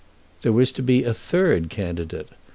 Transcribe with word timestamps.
There 0.41 0.51
was 0.51 0.71
to 0.71 0.81
be 0.81 1.03
a 1.03 1.13
third 1.13 1.69
candidate. 1.69 2.29